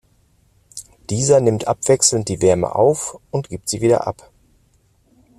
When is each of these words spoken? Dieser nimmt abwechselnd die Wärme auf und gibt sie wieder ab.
Dieser 1.11 1.41
nimmt 1.41 1.67
abwechselnd 1.67 2.27
die 2.27 2.41
Wärme 2.41 2.73
auf 2.73 3.19
und 3.29 3.49
gibt 3.49 3.69
sie 3.69 3.81
wieder 3.81 4.07
ab. 4.07 4.31